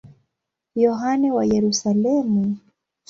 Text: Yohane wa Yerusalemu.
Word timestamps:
Yohane 0.83 1.27
wa 1.35 1.43
Yerusalemu. 1.53 2.43